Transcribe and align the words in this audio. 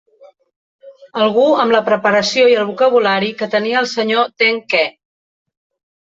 Algú 1.25 1.43
amb 1.63 1.75
la 1.75 1.81
preparació 1.89 2.47
i 2.53 2.57
el 2.63 2.65
vocabulari 2.71 3.31
que 3.43 3.49
tenia 3.53 3.79
el 3.83 3.93
senyor 3.93 4.35
Ten 4.43 4.61
que. 4.75 4.83